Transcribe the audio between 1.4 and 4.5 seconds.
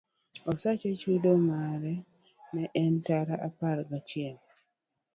mare ne en tara apar ga chiel.